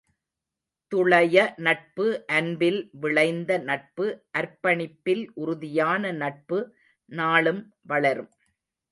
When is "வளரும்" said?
7.83-8.31